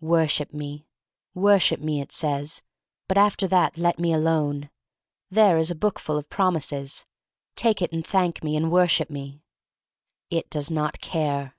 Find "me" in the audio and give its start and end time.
0.52-0.88, 1.80-2.00, 3.96-4.12, 8.42-8.56, 9.08-9.44